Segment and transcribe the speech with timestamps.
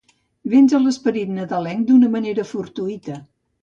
[0.53, 3.25] Vens a l'esperit nadalenc d'una manera fortuïta.